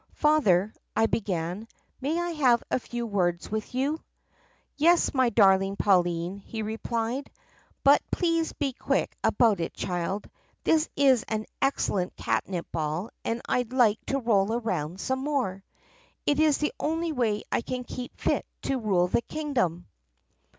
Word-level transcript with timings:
"'Father,' 0.13 0.73
I 0.95 1.05
began, 1.05 1.67
'may 2.01 2.19
I 2.19 2.31
have 2.31 2.63
a 2.71 2.79
few 2.79 3.05
words 3.05 3.51
with 3.51 3.75
you?'" 3.75 4.01
'Yes, 4.75 5.13
my 5.13 5.29
darling 5.29 5.75
Pauline,' 5.75 6.39
he 6.39 6.63
replied, 6.63 7.29
'but 7.83 8.01
please 8.09 8.51
be 8.51 8.73
quick 8.73 9.15
about 9.23 9.59
it, 9.59 9.75
child. 9.75 10.27
This 10.63 10.89
is 10.95 11.21
an 11.27 11.45
excellent 11.61 12.15
catnip 12.15 12.65
ball 12.71 13.11
and 13.23 13.43
I 13.47 13.61
'd 13.61 13.73
like 13.73 14.03
to 14.07 14.17
roll 14.17 14.51
around 14.55 14.99
some 14.99 15.19
more. 15.19 15.63
It 16.25 16.39
is 16.39 16.57
the 16.57 16.73
only 16.79 17.11
way 17.11 17.43
I 17.51 17.61
can 17.61 17.83
keep 17.83 18.19
fit 18.19 18.47
to 18.63 18.79
rule 18.79 19.07
the 19.07 19.21
kingdom. 19.21 19.85